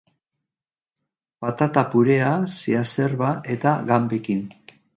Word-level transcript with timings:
Patata 1.45 1.83
purea 1.93 2.33
ziazerba 2.55 3.29
eta 3.57 3.77
ganbekin. 3.93 4.45